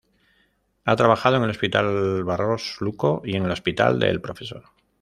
[0.85, 4.63] Ha trabajado en el Hospital Barros Luco y en el Hospital del Profesor.